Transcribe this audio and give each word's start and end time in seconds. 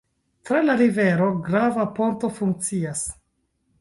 Tra 0.47 0.61
la 0.69 0.75
rivero 0.79 1.27
grava 1.49 1.85
ponto 1.99 2.27
funkcias. 2.41 3.03